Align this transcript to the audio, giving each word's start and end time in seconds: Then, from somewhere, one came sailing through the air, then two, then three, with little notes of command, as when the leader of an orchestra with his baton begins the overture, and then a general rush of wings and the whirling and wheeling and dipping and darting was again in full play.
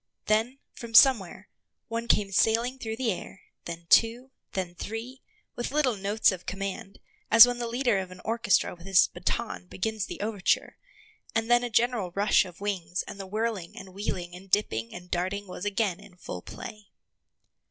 Then, 0.25 0.57
from 0.73 0.95
somewhere, 0.95 1.47
one 1.87 2.07
came 2.07 2.31
sailing 2.31 2.79
through 2.79 2.95
the 2.95 3.11
air, 3.11 3.41
then 3.65 3.85
two, 3.87 4.31
then 4.53 4.73
three, 4.73 5.21
with 5.55 5.69
little 5.69 5.95
notes 5.95 6.31
of 6.31 6.47
command, 6.47 6.97
as 7.29 7.45
when 7.45 7.59
the 7.59 7.67
leader 7.67 7.99
of 7.99 8.09
an 8.09 8.19
orchestra 8.25 8.73
with 8.73 8.87
his 8.87 9.05
baton 9.09 9.67
begins 9.67 10.07
the 10.07 10.19
overture, 10.21 10.75
and 11.35 11.51
then 11.51 11.63
a 11.63 11.69
general 11.69 12.09
rush 12.15 12.45
of 12.45 12.59
wings 12.61 13.03
and 13.03 13.19
the 13.19 13.27
whirling 13.27 13.77
and 13.77 13.93
wheeling 13.93 14.33
and 14.35 14.49
dipping 14.49 14.91
and 14.91 15.11
darting 15.11 15.45
was 15.45 15.65
again 15.65 15.99
in 15.99 16.15
full 16.15 16.41
play. 16.41 16.87